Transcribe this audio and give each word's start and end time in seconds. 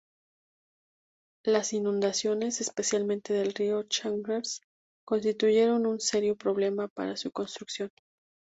Las 1.45 1.73
inundaciones, 1.73 2.59
especialmente 2.59 3.35
del 3.35 3.53
Río 3.53 3.83
Chagres, 3.83 4.61
constituyeron 5.05 5.85
un 5.85 5.99
serio 5.99 6.35
problema 6.35 6.87
para 6.87 7.15
su 7.15 7.29
construcción. 7.29 7.91